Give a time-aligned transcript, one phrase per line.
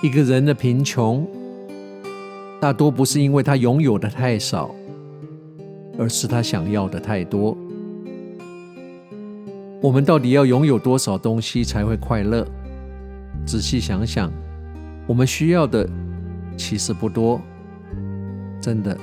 [0.00, 1.26] 一个人的贫穷，
[2.60, 4.72] 大多不是因为他拥有的太少，
[5.98, 7.56] 而是他想要的太多。
[9.82, 12.46] 我们到底要拥有多少东西才会快乐？
[13.44, 14.30] 仔细想想，
[15.04, 15.88] 我们需要的
[16.56, 17.40] 其实不多。
[18.60, 18.96] 真的，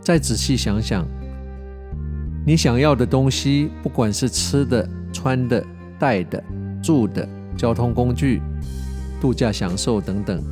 [0.00, 1.06] 再仔细想想，
[2.46, 5.62] 你想要的东西，不管是吃的、穿的、
[5.98, 6.42] 戴的、
[6.82, 8.40] 住的、交通工具、
[9.20, 10.42] 度假享受等等，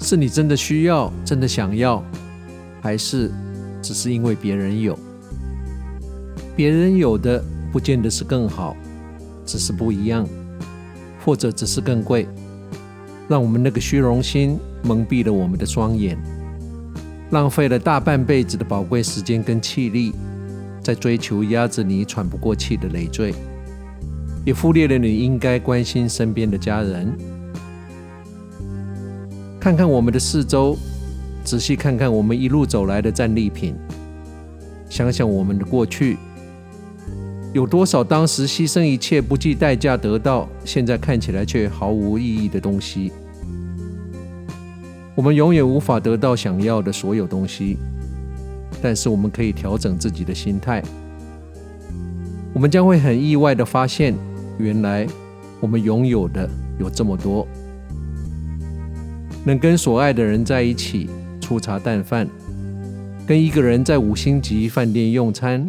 [0.00, 2.04] 是你真的需要、真的想要，
[2.80, 3.30] 还是
[3.82, 4.98] 只是因为别人有？
[6.56, 8.76] 别人有的不见得是更好，
[9.46, 10.26] 只是不一样，
[11.24, 12.28] 或者只是更贵，
[13.28, 16.18] 让我们那个虚荣心蒙蔽了我们的双眼。
[17.30, 20.12] 浪费了大半辈子的宝贵时间跟气力，
[20.82, 23.32] 在追求压着你喘不过气的累赘，
[24.44, 27.12] 也忽略了你应该关心身边的家人。
[29.60, 30.76] 看看我们的四周，
[31.44, 33.74] 仔细看看我们一路走来的战利品，
[34.88, 36.16] 想想我们的过去，
[37.52, 43.12] 有多少当时牺牲一切、不计代价得到，现在看起来却毫无意义的东西。
[45.14, 47.76] 我们永远无法得到想要的所有东西，
[48.80, 50.82] 但是我们可以调整自己的心态。
[52.54, 54.14] 我们将会很意外地发现，
[54.60, 55.06] 原来
[55.60, 57.46] 我们拥有的有这么多：
[59.44, 61.08] 能跟所爱的人在一起
[61.40, 62.28] 粗茶淡饭，
[63.26, 65.68] 跟一个人在五星级饭店用餐，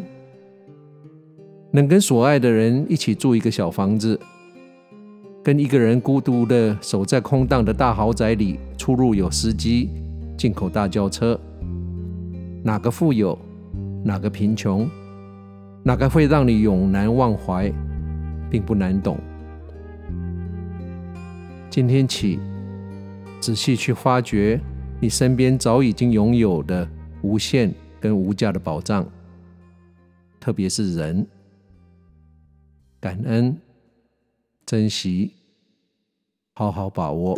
[1.72, 4.19] 能跟所爱的人一起住一个小房子。
[5.44, 9.89] 跟一个人孤独的守在空荡的大豪宅里，出入有司机，
[10.38, 11.39] 进口大轿车。
[12.64, 13.36] 哪个富有，
[14.03, 14.88] 哪个贫穷，
[15.81, 17.73] 哪个会让你永难忘怀，
[18.52, 19.17] 并不难懂。
[21.69, 22.38] 今天起，
[23.39, 24.59] 仔细去发掘
[24.99, 26.88] 你身边早已经拥有的
[27.23, 29.07] 无限跟无价的宝藏，
[30.39, 31.25] 特别是人，
[33.00, 33.57] 感恩。
[34.63, 35.33] 珍惜，
[36.53, 37.38] 好好把握。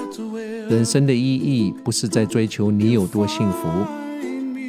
[0.69, 3.67] 人生的意义不是在追求你有多幸福，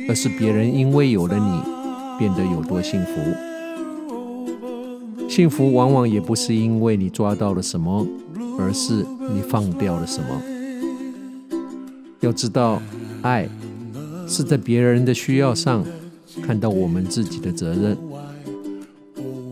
[0.08, 1.62] 而是别人因为有了你
[2.18, 3.10] 变得有多幸福。
[5.28, 8.06] 幸福往往也不是因为你抓到了什么，
[8.58, 10.42] 而是你放掉了什么。
[12.20, 12.82] 要知道，
[13.22, 13.48] 爱
[14.28, 15.84] 是在别人的需要上
[16.42, 17.96] 看到我们自己的责任。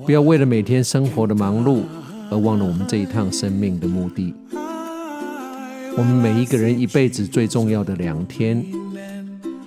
[0.05, 1.83] 不要为了每天生活的忙碌
[2.31, 4.35] 而忘了我们这一趟生命的目的。
[6.01, 8.65] 我们每一个人一辈子最重要的两天，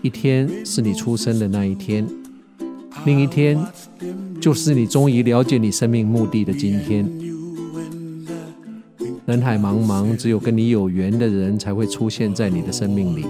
[0.02, 2.08] 一天是你出生的那一天，
[3.06, 3.56] 另一天
[4.42, 7.08] 就是你终于了解你生命目的的今天。
[9.28, 13.28] 人海茫茫，只有跟你有缘的人才会出现在你的生命里。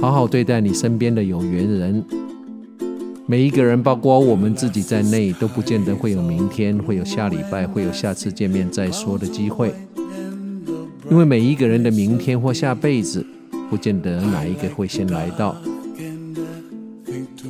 [0.00, 2.02] 好好对待你身边的有缘人。
[3.26, 9.70] 每一个人，包括我们自己在内，都不见得会有明天，会有下礼拜，会有下次见面再说的机会。
[11.10, 13.24] 因为每一个人的明天或下辈子，
[13.70, 15.56] 不见得哪一个会先来到，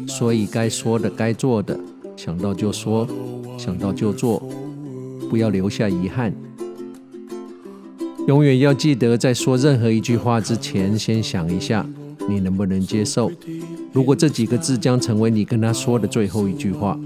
[0.06, 1.78] 所以该说的、该做的，
[2.16, 3.06] 想到就说，
[3.58, 4.42] 想到就做，
[5.28, 6.32] 不要留下遗憾。
[8.28, 11.84] 永远要记得，在说任何一句话之前，先想一下
[12.28, 13.32] 你能不能接受。
[13.92, 16.96] 如果这几个字将成为你跟他说的最后一句话，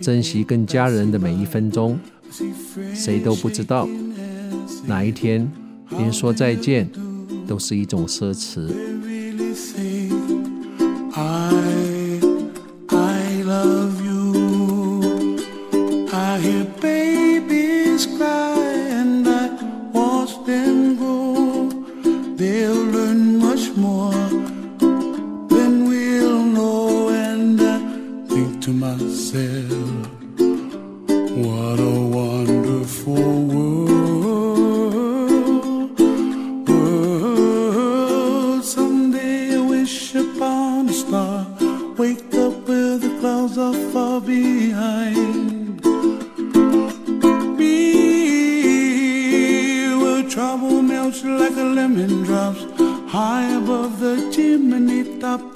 [0.00, 1.98] 珍惜跟家人的每一分钟，
[2.92, 3.88] 谁都不知道。
[4.86, 5.50] 哪一天
[5.90, 6.88] 连说再见
[7.46, 9.15] 都是一种奢侈。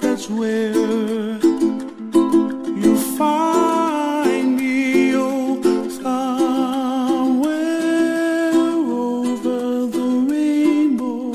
[0.01, 0.73] That's where
[2.83, 6.51] you find me, oh, somewhere
[8.53, 11.31] over the rainbow,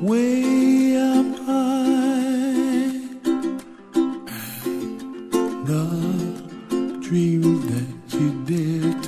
[0.00, 2.92] way up high.
[5.66, 5.84] The
[7.02, 9.02] dreams that you did